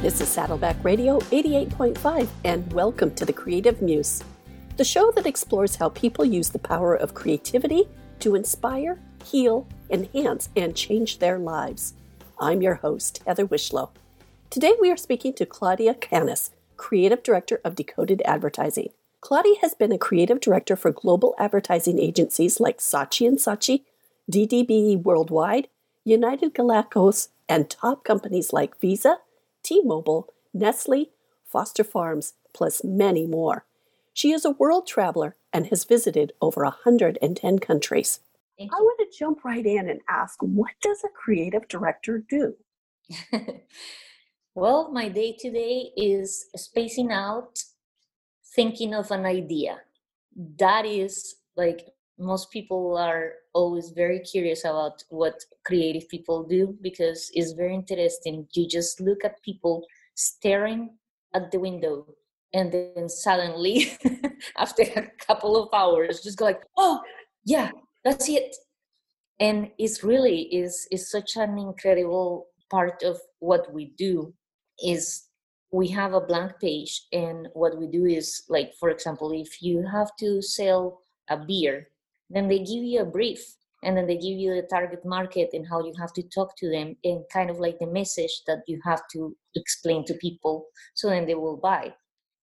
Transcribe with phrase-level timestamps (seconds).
[0.00, 4.22] This is Saddleback Radio 88.5, and welcome to the Creative Muse,
[4.76, 7.88] the show that explores how people use the power of creativity
[8.20, 11.94] to inspire, heal, enhance, and change their lives.
[12.38, 13.90] I'm your host, Heather Wishlow.
[14.50, 18.90] Today we are speaking to Claudia Canas, Creative Director of Decoded Advertising.
[19.20, 23.82] Claudia has been a creative director for global advertising agencies like Saatchi & Saatchi,
[24.30, 25.66] DDB Worldwide,
[26.04, 29.18] United Galacticos, and top companies like Visa,
[29.62, 31.10] T-Mobile, Nestle,
[31.44, 33.64] Foster Farms, plus many more.
[34.12, 38.20] She is a world traveler and has visited over 110 countries.
[38.60, 42.54] I want to jump right in and ask what does a creative director do?
[44.54, 47.60] well, my day to day is spacing out,
[48.54, 49.82] thinking of an idea.
[50.58, 51.86] That is like
[52.18, 58.46] most people are always very curious about what creative people do because it's very interesting.
[58.54, 60.90] You just look at people staring
[61.34, 62.06] at the window
[62.52, 63.92] and then suddenly
[64.58, 67.00] after a couple of hours just go like oh
[67.44, 67.70] yeah
[68.04, 68.56] that's it
[69.38, 74.32] and it's really is is such an incredible part of what we do
[74.82, 75.24] is
[75.70, 79.86] we have a blank page and what we do is like for example if you
[79.86, 81.88] have to sell a beer
[82.30, 85.66] then they give you a brief and then they give you the target market and
[85.66, 88.80] how you have to talk to them and kind of like the message that you
[88.84, 90.66] have to explain to people.
[90.94, 91.94] So then they will buy.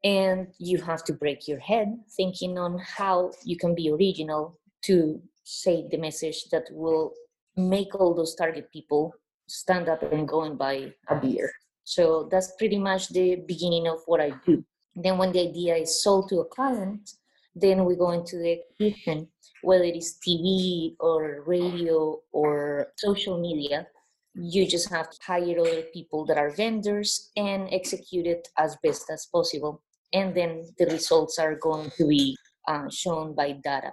[0.03, 5.21] And you have to break your head thinking on how you can be original to
[5.43, 7.13] say the message that will
[7.57, 9.13] make all those target people
[9.47, 11.51] stand up and go and buy a beer.
[11.83, 14.63] So that's pretty much the beginning of what i do.
[14.95, 17.11] Then when the idea is sold to a client
[17.55, 19.27] then we go into the execution
[19.65, 23.87] whether it is TV or radio or social media,
[24.35, 29.09] you just have to hire other people that are vendors and execute it as best
[29.09, 29.81] as possible.
[30.13, 33.91] And then the results are going to be uh, shown by data.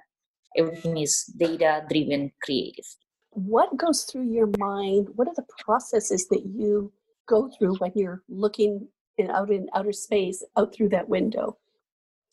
[0.57, 2.85] Everything is data driven creative.
[3.31, 5.09] What goes through your mind?
[5.15, 6.93] What are the processes that you
[7.27, 11.57] go through when you're looking in, out in outer space, out through that window?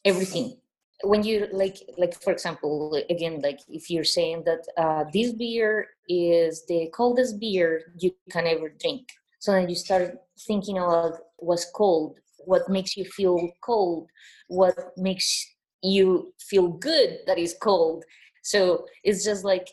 [0.04, 0.58] Everything
[1.04, 5.88] when you like like for example again like if you're saying that uh, this beer
[6.10, 9.08] is the coldest beer you can ever drink.
[9.40, 10.18] So then you start
[10.48, 14.10] thinking about what's cold what makes you feel cold
[14.48, 15.46] what makes
[15.82, 18.04] you feel good that is cold.
[18.44, 19.68] So it's just like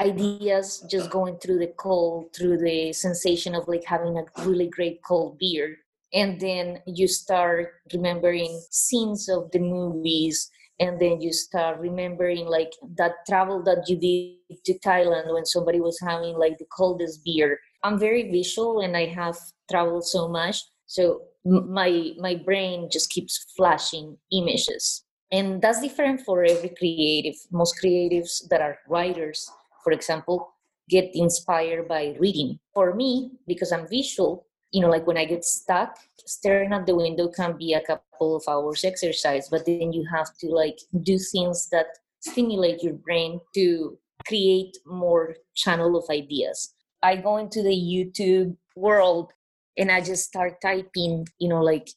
[0.00, 5.00] ideas just going through the cold through the sensation of like having a really great
[5.06, 5.76] cold beer.
[6.12, 12.72] And then you start remembering scenes of the movies and then you start remembering like
[12.96, 17.58] that travel that you did to thailand when somebody was having like the coldest beer.
[17.82, 19.36] I'm very visual and i have
[19.70, 25.04] traveled so much so my my brain just keeps flashing images.
[25.32, 27.34] And that's different for every creative.
[27.50, 29.50] Most creatives that are writers
[29.82, 30.50] for example
[30.88, 32.58] get inspired by reading.
[32.74, 35.96] For me because i'm visual you know like when i get stuck
[36.26, 40.36] staring at the window can be a couple of hours exercise but then you have
[40.38, 41.86] to like do things that
[42.20, 43.96] stimulate your brain to
[44.26, 46.74] create more channel of ideas.
[47.02, 49.32] I go into the youtube world
[49.76, 51.90] and i just start typing you know like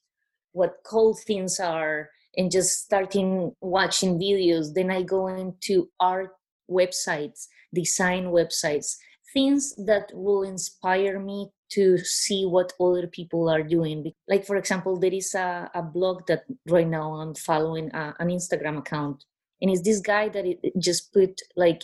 [0.51, 4.73] what cool things are and just starting watching videos.
[4.73, 6.31] Then i go into art
[6.69, 8.97] websites design websites
[9.33, 14.11] things that will inspire me to see what other people are doing.
[14.27, 18.29] Like, for example, there is a, a blog that right now I'm following uh, an
[18.29, 19.23] Instagram account,
[19.61, 21.83] and it's this guy that it just put like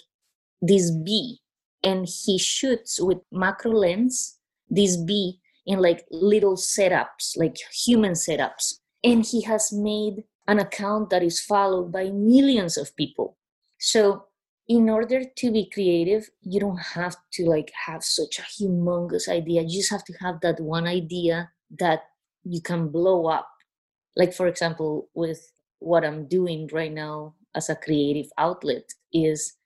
[0.62, 1.40] this bee,
[1.84, 4.40] and he shoots with macro lens
[4.70, 8.76] this bee in like little setups, like human setups.
[9.04, 13.38] And he has made an account that is followed by millions of people.
[13.80, 14.26] So
[14.68, 19.62] in order to be creative you don't have to like have such a humongous idea.
[19.62, 22.04] You just have to have that one idea that
[22.44, 23.50] you can blow up.
[24.16, 29.58] Like for example with what i'm doing right now as a creative outlet is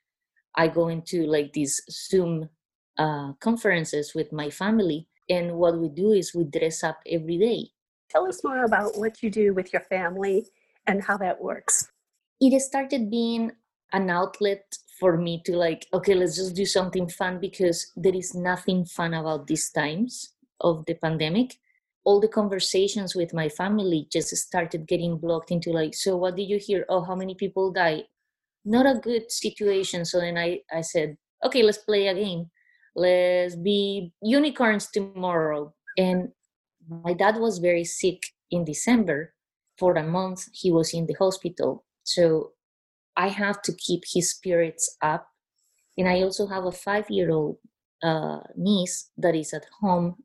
[0.55, 2.49] i go into like these zoom
[2.97, 7.69] uh, conferences with my family and what we do is we dress up every day.
[8.09, 10.45] Tell us more about what you do with your family
[10.85, 11.89] and how that works.
[12.39, 13.51] It started being
[13.93, 14.63] an outlet
[14.99, 19.13] for me to like okay let's just do something fun because there is nothing fun
[19.13, 21.55] about these times of the pandemic.
[22.03, 26.49] All the conversations with my family just started getting blocked into like so what did
[26.49, 26.85] you hear?
[26.89, 28.03] Oh how many people died?
[28.65, 30.05] Not a good situation.
[30.05, 32.49] So then i i said okay let's play a game.
[32.95, 35.73] Let's be unicorns tomorrow.
[35.97, 36.29] And
[36.89, 39.33] my dad was very sick in December.
[39.77, 41.85] For a month, he was in the hospital.
[42.03, 42.53] So
[43.17, 45.27] I have to keep his spirits up.
[45.97, 47.57] And I also have a five year old
[48.03, 50.15] uh, niece that is at home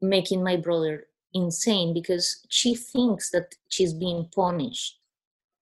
[0.00, 4.98] making my brother insane because she thinks that she's being punished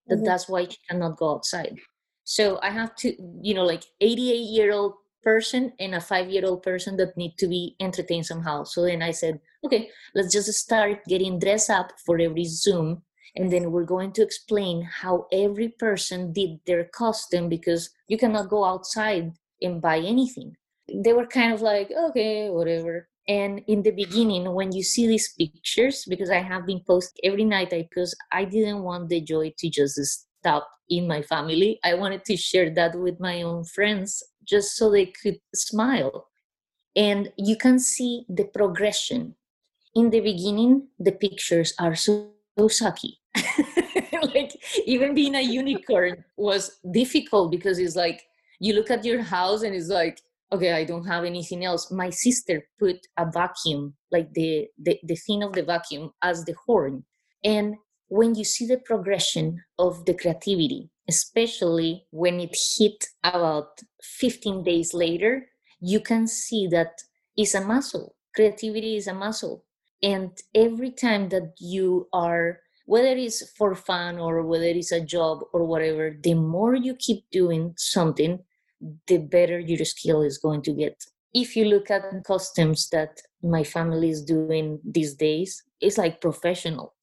[0.08, 0.24] that mm-hmm.
[0.24, 1.76] that's why she cannot go outside
[2.24, 6.44] so i have to you know like 88 year old person and a five year
[6.44, 10.52] old person that need to be entertained somehow so then i said okay let's just
[10.52, 13.02] start getting dressed up for every zoom
[13.36, 18.48] and then we're going to explain how every person did their costume because you cannot
[18.48, 19.32] go outside
[19.62, 20.56] and buy anything.
[20.92, 23.08] They were kind of like okay whatever.
[23.28, 27.44] And in the beginning when you see these pictures because i have been posting every
[27.44, 31.78] night because i didn't want the joy to just stop in my family.
[31.84, 36.26] I wanted to share that with my own friends just so they could smile.
[36.96, 39.36] And you can see the progression.
[39.94, 43.19] In the beginning the pictures are so, so sucky
[44.34, 44.52] like
[44.86, 48.22] even being a unicorn was difficult because it's like
[48.58, 50.20] you look at your house and it's like
[50.52, 51.90] okay i don't have anything else.
[51.90, 56.54] My sister put a vacuum like the, the the thing of the vacuum as the
[56.66, 57.04] horn.
[57.44, 57.76] And
[58.08, 64.94] when you see the progression of the creativity especially when it hit about 15 days
[64.94, 65.46] later
[65.80, 67.02] you can see that
[67.36, 68.14] it's a muscle.
[68.34, 69.64] Creativity is a muscle.
[70.02, 72.60] And every time that you are
[72.90, 77.20] whether it's for fun or whether it's a job or whatever the more you keep
[77.30, 78.32] doing something
[79.06, 80.96] the better your skill is going to get.
[81.32, 86.94] If you look at costumes that my family is doing these days, it's like professional.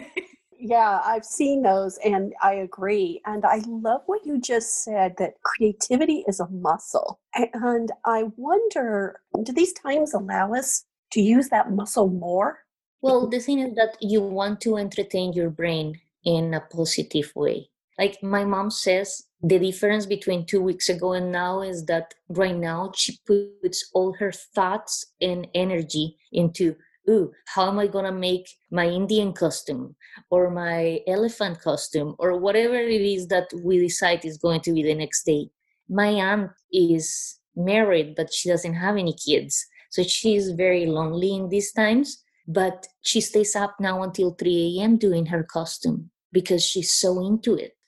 [0.58, 3.20] yeah, I've seen those and I agree.
[3.24, 7.20] And I love what you just said that creativity is a muscle.
[7.34, 12.64] And I wonder do these times allow us to use that muscle more?
[13.00, 17.70] Well, the thing is that you want to entertain your brain in a positive way.
[17.98, 22.56] Like my mom says, the difference between two weeks ago and now is that right
[22.56, 26.74] now she puts all her thoughts and energy into
[27.08, 29.94] ooh how am i going to make my indian costume
[30.30, 34.82] or my elephant costume or whatever it is that we decide is going to be
[34.82, 35.48] the next day?
[35.88, 39.66] My aunt is married but she doesn't have any kids.
[39.90, 44.96] So she's very lonely in these times but she stays up now until 3 a.m
[44.96, 47.78] doing her costume because she's so into it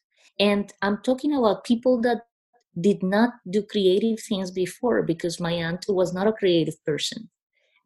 [0.40, 2.22] and I'm talking about people that
[2.80, 7.28] did not do creative things before because my aunt was not a creative person.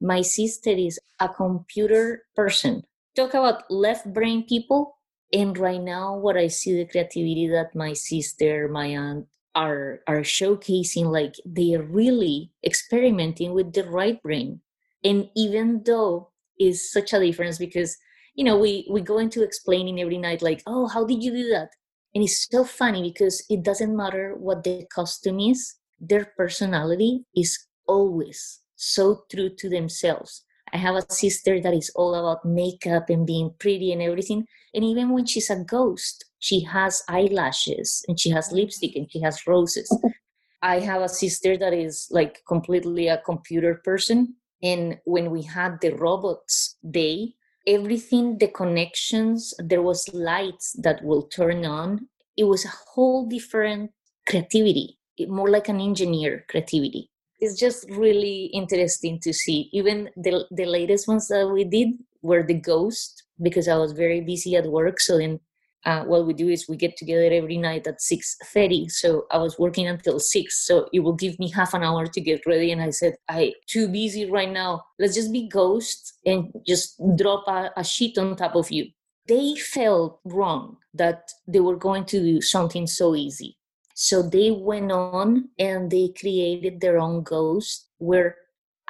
[0.00, 2.84] My sister is a computer person.
[3.16, 4.98] Talk about left brain people.
[5.32, 10.22] And right now, what I see the creativity that my sister, my aunt are are
[10.22, 14.60] showcasing, like they are really experimenting with the right brain.
[15.02, 17.96] And even though is such a difference because
[18.34, 21.48] you know we we go into explaining every night like oh how did you do
[21.50, 21.68] that
[22.14, 27.58] and it's so funny because it doesn't matter what the costume is, their personality is
[27.88, 30.44] always so true to themselves.
[30.72, 34.46] I have a sister that is all about makeup and being pretty and everything.
[34.74, 39.20] And even when she's a ghost, she has eyelashes and she has lipstick and she
[39.20, 39.90] has roses.
[40.62, 44.36] I have a sister that is like completely a computer person.
[44.64, 47.34] And when we had the robots day,
[47.66, 52.08] everything the connections there was lights that will turn on.
[52.36, 53.92] It was a whole different
[54.26, 57.08] creativity more like an engineer creativity.
[57.38, 59.68] It's just really interesting to see.
[59.72, 61.90] Even the, the latest ones that we did
[62.24, 65.38] were the ghost because i was very busy at work so then
[65.86, 69.58] uh, what we do is we get together every night at 6.30 so i was
[69.58, 72.72] working until 6 so it will give me half an hour to get ready.
[72.72, 74.82] And i said i too busy right now.
[74.98, 78.86] Let's just be ghosts and just drop a, a sheet on top of you.
[79.26, 83.56] They felt wrong that they were going to do something so easy.
[83.94, 88.36] So they went on and they created their own ghost where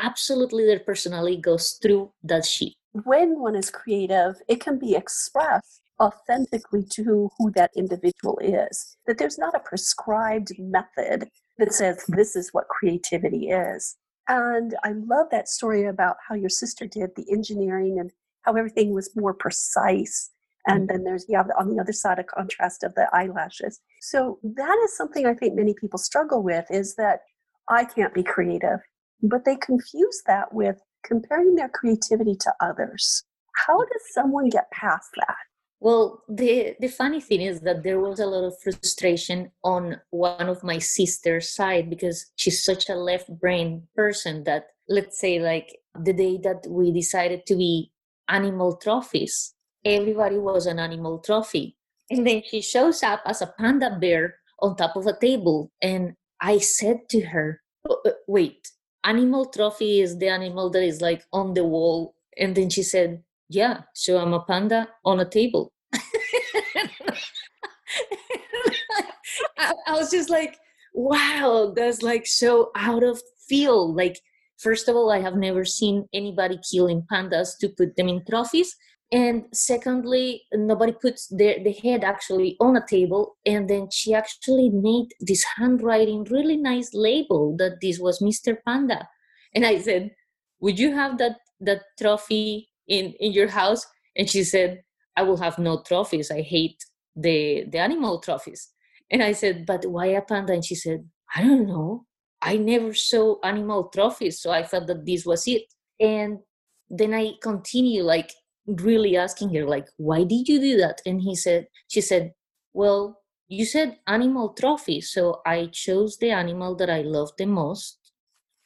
[0.01, 2.75] absolutely their personality goes through that sheet.
[2.93, 8.97] When one is creative it can be expressed authentically to who that individual is.
[9.07, 13.97] That there's not a prescribed method that says this is what creativity is.
[14.29, 18.11] And I love that story about how your sister did the engineering and
[18.43, 20.31] how everything was more precise.
[20.67, 20.93] And mm.
[20.93, 23.81] then there's, yeah, on the other side, a contrast of the eyelashes.
[24.01, 27.21] So that is something I think many people struggle with is that
[27.69, 28.81] I can't be creative.
[29.23, 33.25] But they confuse that with comparing their creativity to others.
[33.67, 33.89] How mm.
[33.93, 35.37] does someone get past that?
[35.85, 40.49] Well, the the funny thing is that there was a lot of frustration on one
[40.49, 45.77] of my sister's side because she's such a left brain person that let's say like
[45.95, 47.93] the day that we decided to be
[48.31, 49.53] animal trophies.
[49.85, 51.77] Everybody was an animal trophy.
[52.09, 55.71] And then she shows up as a panda bear on top of a table.
[55.83, 57.61] And I said to her,
[57.91, 58.71] oh, uh, wait,
[59.05, 62.15] animal trophy is the animal that is like on the wall.
[62.39, 65.74] And then she said, yeah, so I'm a panda on a table.
[69.87, 70.59] I, was just like,
[70.93, 73.95] wow, that's like so out of feel.
[73.95, 74.21] Like,
[74.59, 78.75] first of all, I have never seen anybody killing pandas to put them in trophies.
[79.13, 83.37] And secondly nobody puts their the head actually on a table.
[83.47, 89.09] And then she actually made this handwriting really nice label that this was mr panda.
[89.55, 90.11] And i said
[90.61, 93.87] would you have that that trophy in in your house?
[94.17, 94.83] And she said
[95.17, 96.31] i will have no trophies.
[96.31, 98.74] I hate the the animal trophies
[99.11, 100.53] and i said but why a panda?
[100.53, 102.07] And she said i don't know.
[102.43, 105.65] I never saw animal trophies so i thought that this was it.
[106.01, 106.39] And
[106.91, 108.33] then i continue like
[108.67, 111.01] really asking her like why did you do that?
[111.07, 112.33] And he said she said
[112.73, 117.99] well you said animal trophy so i chose the animal that i love the most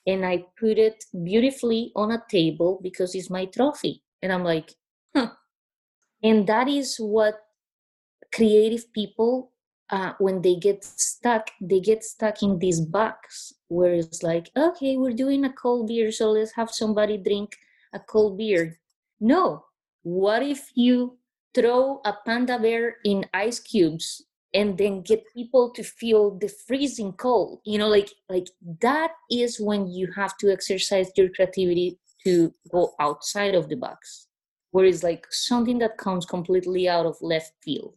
[0.07, 4.03] and i put it beautifully on a table because it's my trophy.
[4.23, 4.75] And i'm like
[5.15, 5.31] huh.
[6.23, 7.39] And that is what
[8.35, 9.53] creative people
[9.91, 14.97] uh, when they get stuck they get stuck in this box where it's like okay
[14.97, 17.57] we're doing a cold beer so let's have somebody drink
[17.93, 18.79] a cold beer.
[19.21, 19.65] No.
[20.03, 21.19] What if you
[21.55, 27.13] throw a panda bear in ice cubes and then get people to feel the freezing
[27.13, 27.61] cold?
[27.65, 28.49] You know like like
[28.81, 34.27] that is when you have to exercise your creativity to go outside of the box
[34.71, 37.95] where it's like something that comes completely out of left field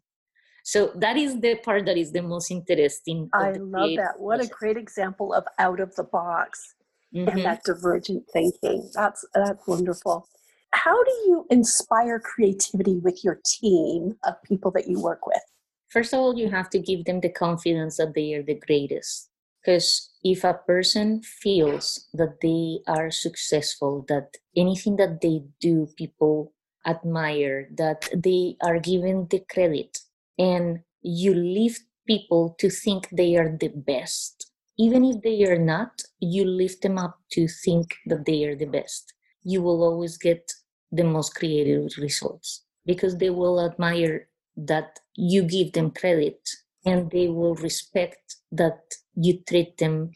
[0.64, 4.52] so that is the part that is the most interesting i love that what process.
[4.52, 6.76] a great example of out of the box
[7.14, 7.28] mm-hmm.
[7.30, 10.28] and that divergent thinking that's that's wonderful
[10.74, 15.42] how do you inspire creativity with your team of people that you work with?
[15.90, 19.30] First of all, you have to give them the confidence that they are the greatest.
[19.62, 26.54] Because if a person feels that they are successful, that anything that they do, people
[26.88, 30.00] admire, that they are given the credit,
[30.38, 36.02] and you lift people to think they are the best, even if they are not,
[36.20, 39.14] you lift them up to think that they are the best.
[39.44, 40.52] You will always get
[40.92, 46.50] the most creative results because they will admire that you give them credit
[46.86, 48.80] and they will respect that
[49.16, 50.12] you treat them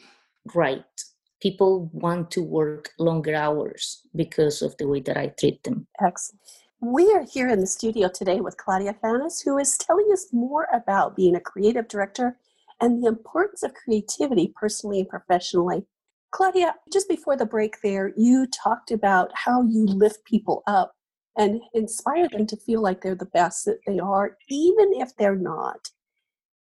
[0.54, 0.84] right.
[1.42, 5.88] People want to work longer hours because of the way that I treat them.
[6.04, 6.42] Excellent.
[6.88, 10.68] We are here in the studio today with Claudia Canas, who is telling us more
[10.72, 12.38] about being a creative director
[12.80, 15.88] and the importance of creativity personally and professionally.
[16.30, 20.94] Claudia, just before the break there, you talked about how you lift people up
[21.36, 25.36] and inspire them to feel like they're the best that they are, even if they're
[25.36, 25.90] not.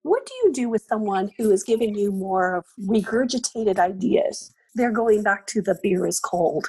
[0.02, 4.52] What do you do with someone who is giving you more of regurgitated ideas?
[4.74, 6.68] They're going back to the beer is cold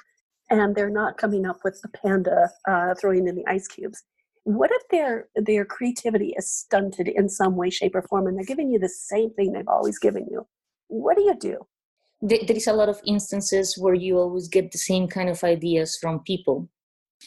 [0.52, 4.04] and they're not coming up with the panda uh, throwing in the ice cubes.
[4.44, 8.46] What if their their creativity is stunted in some way, shape, or form, and they're
[8.46, 10.46] giving you the same thing they've always given you?
[10.88, 11.66] What do you do?
[12.22, 15.98] there is a lot of instances where you always get the same kind of ideas
[16.00, 16.70] from people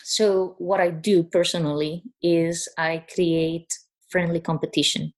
[0.02, 3.72] so what i do personally is i create
[4.08, 5.12] friendly competition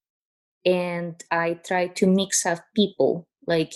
[0.64, 3.72] and i try to mix up people like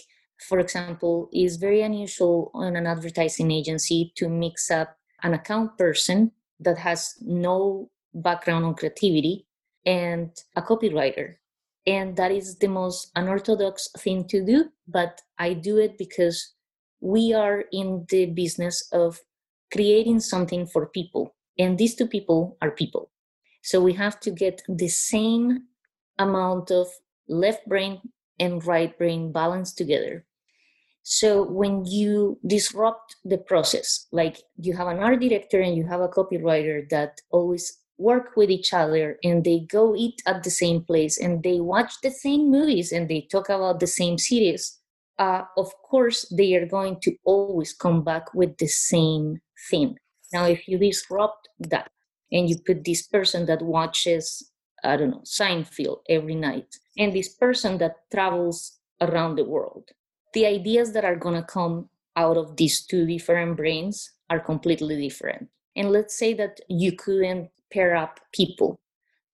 [0.48, 6.32] for example is very unusual in an advertising agency to mix up an account person
[6.58, 9.46] that has no background on creativity
[9.86, 11.36] and a copywriter.
[11.86, 16.54] And that is the most unorthodox thing to do but i do it because
[17.00, 19.20] we are in the business of
[19.72, 23.10] creating something for people and these two people are people.
[23.62, 25.64] So we have to get the same
[26.18, 26.88] amount of
[27.28, 28.00] left brain
[28.38, 30.24] and right brain balance together
[31.02, 36.00] so when you disrupt the process like you have an art director and you have
[36.00, 40.82] a copywriter that always work with each other and they go eat at the same
[40.82, 44.78] place and they watch the same movies and they talk about the same series,
[45.18, 49.38] uh, of course, they are going to always come back with the same
[49.70, 49.96] thing.
[50.32, 51.90] Now, if you disrupt that
[52.32, 54.50] and you put this person that watches,
[54.82, 59.90] I don't know, Seinfeld every night, and this person that travels around the world,
[60.32, 65.00] the ideas that are going to come out of these two different brains are completely
[65.00, 65.48] different.
[65.76, 68.80] And let's say that you couldn't pair up people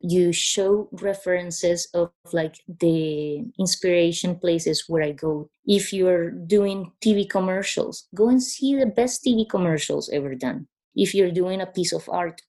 [0.00, 5.50] you show references of like the inspiration places where I go.
[5.64, 10.68] If you're doing TV commercials, go and see the best TV commercials ever done.
[10.98, 12.40] if you're doing a piece of art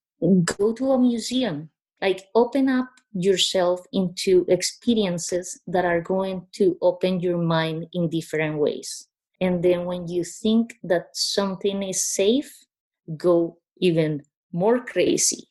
[0.45, 1.69] go to a museum
[2.01, 2.89] like open up
[3.21, 9.07] yourself into experiences that are going to open your mind in different ways.
[9.41, 12.51] And then when you think that something is safe
[13.15, 15.47] go even more crazy.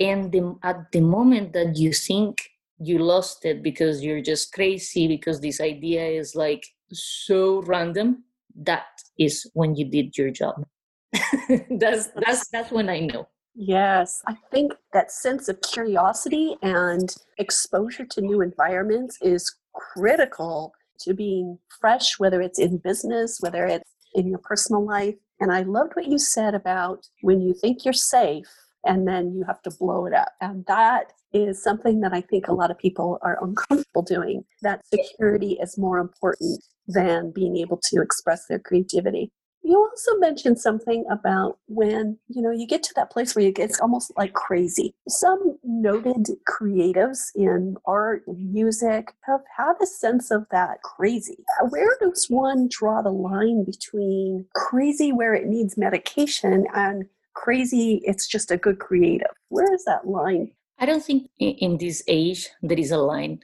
[0.00, 2.38] And the, at the moment that you think
[2.78, 8.24] you lost it because you're just crazy because this idea is like so random
[8.56, 8.86] that
[9.18, 10.64] is when you did your job.
[11.70, 18.04] That's that's that's when i know yes i think that sense of curiosity and exposure
[18.04, 24.28] to new environments is critical to being fresh whether it's in business whether it's in
[24.28, 28.46] your personal life and i loved what you said about when you think you're safe
[28.84, 30.32] and then you have to blow it up.
[30.40, 34.44] And that is something that I think a lot of people are uncomfortable doing.
[34.62, 39.32] That security is more important than being able to express their creativity.
[39.66, 43.50] You also mentioned something about when, you know, you get to that place where you
[43.50, 44.94] get, it's almost like crazy.
[45.08, 51.38] Some noted creatives in art and music have had a sense of that crazy.
[51.70, 58.26] Where does one draw the line between crazy where it needs medication and crazy, it's
[58.26, 59.32] just a good creative.
[59.48, 60.50] Where is that line?
[60.78, 63.40] I don't think in this age there is a line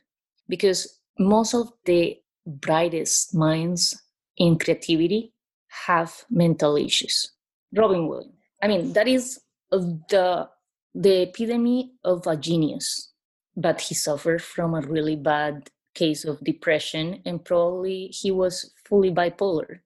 [0.48, 4.00] because most of the brightest minds
[4.36, 5.32] in creativity
[5.86, 7.32] have mental issues.
[7.74, 8.34] Robin Williams.
[8.62, 10.48] I mean, that is the
[10.94, 13.12] the epitome of a genius,
[13.56, 19.10] but he suffered from a really bad case of depression and probably he was fully
[19.12, 19.80] bipolar.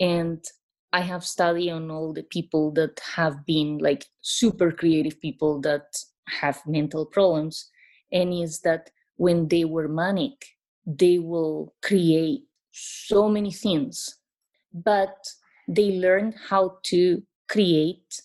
[0.00, 0.44] And
[0.92, 5.96] I have studied on all the people that have been like super creative people that
[6.28, 7.70] have mental problems,
[8.12, 14.18] and is that when they were manic, they will create so many things,
[14.72, 15.16] but
[15.66, 18.20] they learn how to create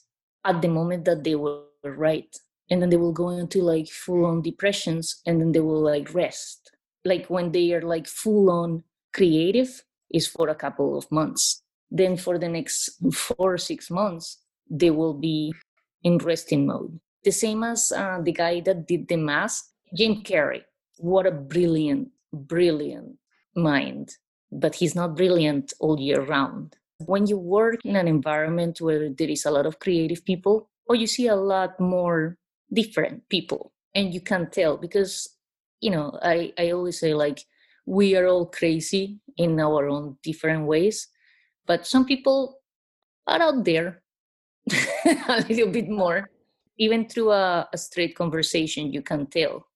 [0.46, 2.36] at the moment that they were right.
[2.70, 6.14] And then they will go into like full on depressions and then they will like
[6.14, 6.72] rest.
[7.06, 12.18] Like when they are like full on creative is for a couple of months then
[12.18, 15.54] for the next four or six months, they will be
[16.04, 17.00] in resting mode.
[17.24, 20.64] The same as uh, the guy that did the mask, Jim Carrey.
[20.98, 23.18] What a brilliant, brilliant
[23.56, 24.10] mind.
[24.60, 26.76] But he's not brilliant all year round.
[27.06, 30.96] When you work in an environment where there is a lot of creative people, or
[30.96, 32.38] you see a lot more
[32.72, 35.28] different people, and you can tell because,
[35.82, 37.40] you know, I, I always say, like,
[37.86, 41.08] we are all crazy in our own different ways
[41.66, 42.60] but some people
[43.28, 44.02] are out there
[45.28, 46.30] a little bit more
[46.78, 49.68] even through a, a, straight conversation you can tell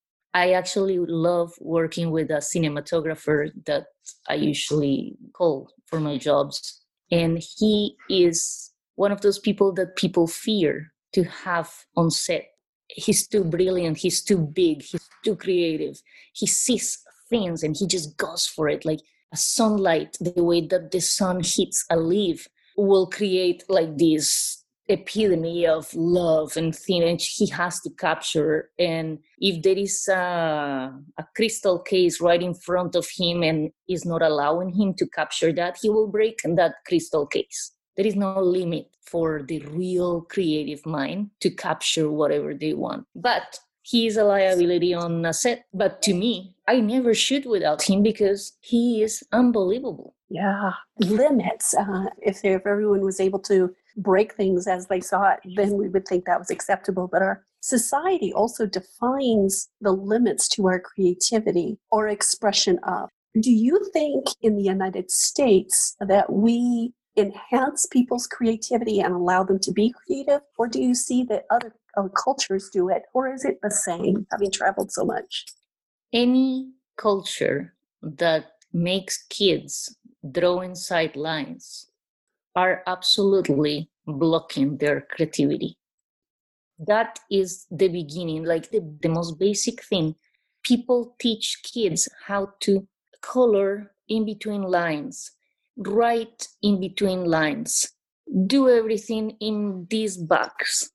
[0.43, 3.83] i actually love working with a cinematographer that
[4.29, 4.97] i usually
[5.33, 6.81] call for my jobs.
[7.11, 12.45] And he is one of those people that people fear to have on set.
[12.89, 16.01] He's too brilliant he's too big he's too creative.
[16.33, 18.85] He sees things and he just goes for it.
[18.85, 19.01] Like
[19.33, 22.47] a sunlight, the way that the sun hits a leaf,
[22.77, 29.61] will create like this epitome of love and thing he has to capture and if
[29.61, 34.69] there is a, a, crystal case right in front of him and is not allowing
[34.69, 39.43] him to capture that he will break that crystal case there is no limit for
[39.47, 45.25] the real creative mind to capture whatever they want but he is a liability on
[45.25, 45.65] a set.
[45.73, 50.13] But to me, I never shoot without him because he is unbelievable.
[50.29, 51.73] Yeah, limits.
[51.73, 55.89] Uh, if, if everyone was able to break things as they saw it, then we
[55.89, 57.09] would think that was acceptable.
[57.11, 63.09] But our society also defines the limits to our creativity or expression of.
[63.39, 69.59] Do you think in the United States that we enhance people's creativity and allow them
[69.59, 70.41] to be creative?
[70.57, 71.73] Or do you see that other
[72.23, 73.03] cultures do it?
[73.13, 75.45] Or is it the same, having traveled so much?
[76.13, 79.95] Any culture that makes kids
[80.31, 81.89] draw inside lines
[82.57, 85.77] are absolutely blocking their creativity.
[86.79, 90.15] That is the beginning, like the, the most basic thing.
[90.63, 92.87] People teach kids how to
[93.21, 95.31] color in between lines,
[95.77, 97.91] write in between lines,
[98.47, 100.89] do everything in these box.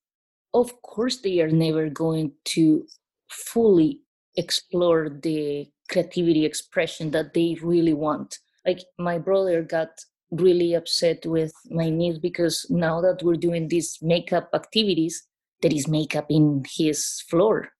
[0.53, 2.85] Of course, they are never going to
[3.31, 4.01] fully
[4.37, 8.39] explore the creativity expression that they really want.
[8.67, 9.91] Like my brother got
[10.33, 15.27] really upset with my niece because now that we're doing these makeup activities,
[15.63, 17.71] there is makeup in his floor.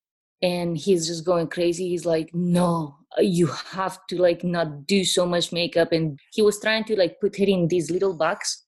[0.41, 1.89] And he's just going crazy.
[1.89, 6.59] He's like, no, you have to like not do so much makeup and he was
[6.59, 8.63] trying to like put it in this little box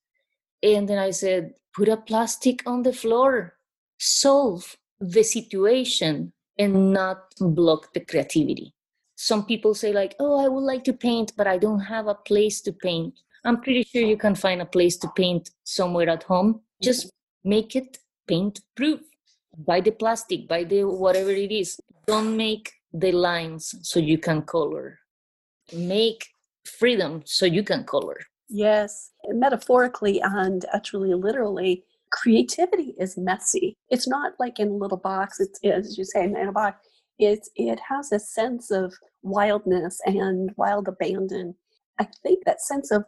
[0.62, 3.56] And then I said, put a plastic on the floor,
[3.98, 8.74] solve the situation and not block the creativity.
[9.16, 12.14] Some people say, like, oh, I would like to paint, but I don't have a
[12.14, 13.14] place to paint.
[13.46, 16.62] I'm pretty sure you can find a place to paint somewhere at home.
[16.82, 17.08] Just
[17.44, 19.00] make it paint proof.
[19.56, 21.78] Buy the plastic, buy the whatever it is.
[22.08, 24.98] Don't make the lines so you can color.
[25.72, 26.26] Make
[26.64, 28.18] freedom so you can color.
[28.48, 33.76] Yes, metaphorically and uh, actually literally, creativity is messy.
[33.90, 35.38] It's not like in a little box.
[35.38, 36.84] It's as you say in a box.
[37.20, 41.54] It's it has a sense of wildness and wild abandon.
[41.98, 43.04] I think that sense of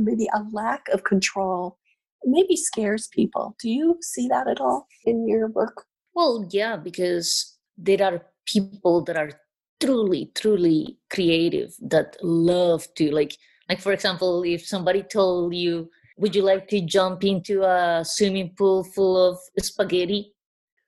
[0.00, 1.78] maybe a lack of control
[2.26, 3.56] maybe scares people.
[3.60, 5.84] Do you see that at all in your work?
[6.14, 9.30] Well, yeah, because there are people that are
[9.80, 13.36] truly, truly creative that love to like
[13.68, 18.54] like for example, if somebody told you, would you like to jump into a swimming
[18.56, 20.32] pool full of spaghetti?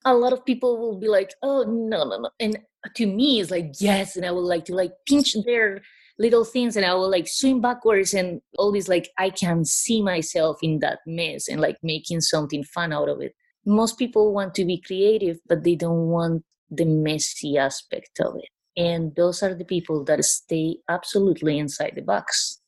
[0.05, 2.31] A lot of people will be like, oh no, no, no.
[2.39, 2.59] And
[2.95, 5.83] to me it's like yes, and I would like to like pinch their
[6.19, 10.03] little things and I will like swim backwards and all this like I can see
[10.03, 13.35] myself in that mess and like making something fun out of it.
[13.65, 18.49] Most people want to be creative, but they don't want the messy aspect of it.
[18.81, 22.61] And those are the people that stay absolutely inside the box.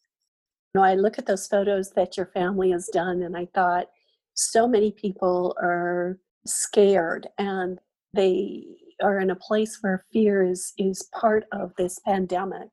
[0.74, 3.86] Know, I look at those photos that your family has done and I thought
[4.34, 7.78] so many people are scared and
[8.14, 8.64] they
[9.02, 12.68] are in a place where fear is is part of this pandemic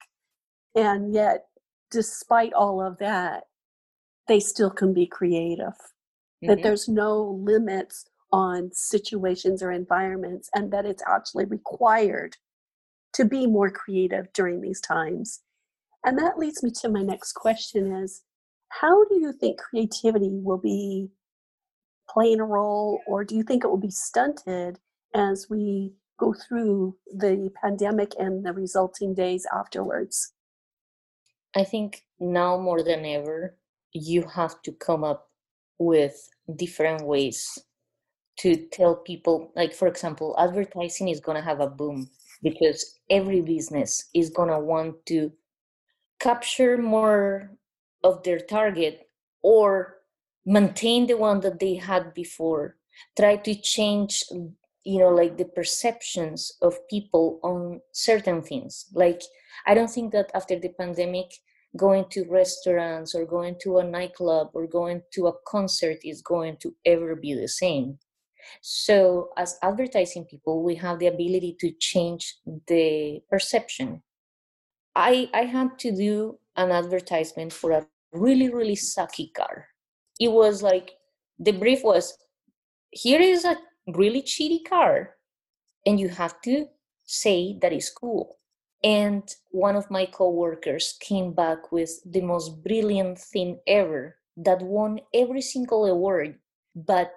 [0.78, 1.48] and yet
[1.92, 3.44] despite all of that
[4.28, 5.74] they still can be creative.
[6.44, 6.48] Mm-hmm.
[6.50, 12.38] that there's no limits on situations or environments and that it's actually required
[13.14, 15.42] to be more creative during these times.
[16.06, 18.22] And that leads me to my next question is
[18.70, 21.10] how do you think creativity will be
[22.08, 24.78] playing a role or do you think it will be stunted
[25.16, 30.34] as we go through the pandemic and the resulting days afterwards
[31.58, 33.58] I think now more than ever,
[33.92, 35.32] you have to come up
[35.80, 37.58] with different ways
[38.42, 39.52] to tell people.
[39.56, 42.12] Like, for example, advertising is going to have a boom
[42.44, 45.32] because every business is going to want to
[46.20, 47.50] capture more
[48.04, 49.10] of their target
[49.42, 49.96] or
[50.46, 52.78] maintain the one that they had before
[53.18, 54.24] try to change
[54.84, 59.22] you know like the perceptions of people on certain things like
[59.68, 61.28] i don't think that after the pandemic
[61.78, 66.58] going to restaurants or going to a nightclub or going to a concert is going
[66.58, 67.98] to ever be the same.
[68.62, 72.36] So, as advertising people, we have the ability to change
[72.68, 74.02] the perception.
[74.96, 79.68] I, I had to do an advertisement for a really, really sucky car.
[80.20, 80.94] It was like
[81.40, 82.18] the brief was
[82.92, 85.16] here is a really cheaty car,
[85.86, 86.66] and you have to
[87.06, 88.38] say that it's cool
[88.84, 95.00] and one of my coworkers came back with the most brilliant thing ever that won
[95.14, 96.38] every single award.
[96.76, 97.12] But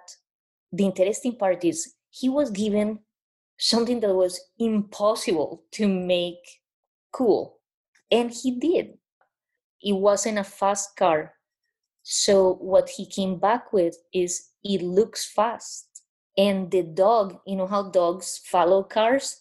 [0.71, 2.99] the interesting part is he was given
[3.57, 6.61] something that was impossible to make
[7.11, 7.59] cool
[8.11, 8.97] and he did.
[9.81, 11.33] It wasn't a fast car.
[12.03, 15.87] So what he came back with is it looks fast.
[16.37, 19.40] And the dog you know how dogs follow cars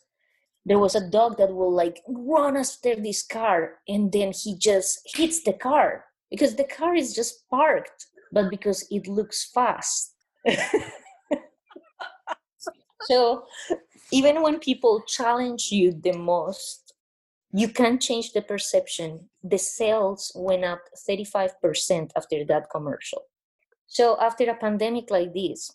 [0.71, 5.01] there was a dog that will like run after this car and then he just
[5.17, 10.15] hits the car because the car is just parked but because it looks fast.
[13.03, 13.45] So
[14.13, 16.93] even when people challenge you the most
[17.53, 23.23] you can change the perception the sales went up 35% after that commercial.
[23.89, 25.73] So after a pandemic like this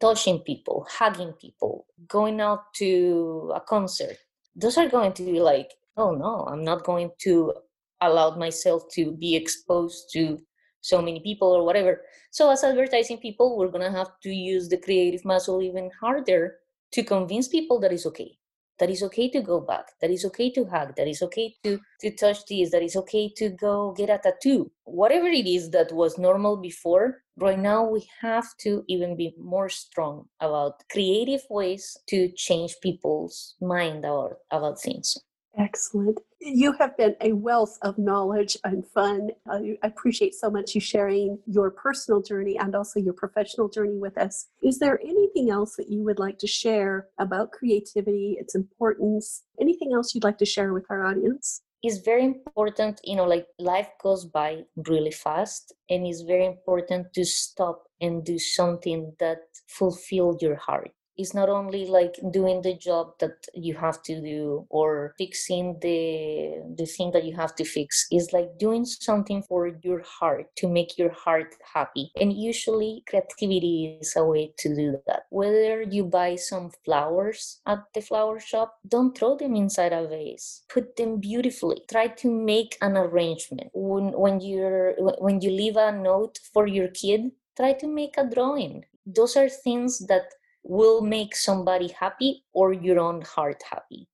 [0.00, 4.16] touching people, hugging people, going out to a concert.
[4.56, 7.54] Those are going to be like, oh no, I'm not going to
[8.00, 10.38] allow myself to be exposed to
[10.80, 12.02] so many people or whatever.
[12.30, 16.56] So, as advertising people, we're going to have to use the creative muscle even harder
[16.92, 18.38] to convince people that it's okay
[18.78, 21.78] that is okay to go back that is okay to hug that is okay to
[22.00, 24.70] to touch this that is okay to go get a tattoo.
[24.84, 29.68] Whatever it is that was normal before right now we have to even be more
[29.68, 35.18] strong about creative ways to change people's mind about about things
[35.56, 36.20] Excellent.
[36.40, 39.30] You have been a wealth of knowledge and fun.
[39.48, 43.98] Uh, I appreciate so much you sharing your personal journey and also your professional journey
[43.98, 44.48] with us.
[44.62, 49.92] Is there anything else that you would like to share about creativity, its importance, anything
[49.92, 51.62] else you'd like to share with our audience?
[51.86, 57.12] it's very important you know like life goes by really fast and it's very important
[57.12, 62.74] to stop and do something that fulfill your heart it's not only like doing the
[62.74, 67.64] job that you have to do or fixing the the thing that you have to
[67.64, 72.10] fix it's like doing something for your heart to make your heart happy.
[72.20, 75.26] And usually creativity is a way to do that.
[75.30, 80.62] Whether you buy some flowers at the flower shop don't throw them inside a vase.
[80.68, 81.82] Put them beautifully.
[81.90, 83.70] Try to make an arrangement.
[83.74, 88.28] When when you're when you leave a note for your kid try to make a
[88.28, 88.84] drawing.
[89.06, 90.26] Those are things that
[90.64, 94.08] will make somebody happy or your own heart happy.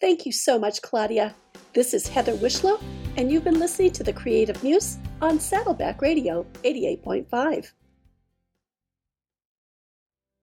[0.00, 1.34] Thank you so much, Claudia.
[1.72, 2.82] This is Heather Wishlow,
[3.16, 7.72] and you've been listening to The Creative Muse on Saddleback Radio 88.5.